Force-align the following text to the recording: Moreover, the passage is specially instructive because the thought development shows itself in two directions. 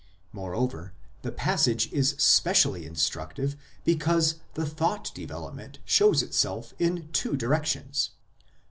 Moreover, 0.33 0.93
the 1.21 1.31
passage 1.31 1.93
is 1.93 2.15
specially 2.17 2.87
instructive 2.87 3.55
because 3.85 4.37
the 4.55 4.65
thought 4.65 5.11
development 5.13 5.77
shows 5.85 6.23
itself 6.23 6.73
in 6.79 7.09
two 7.13 7.37
directions. 7.37 8.09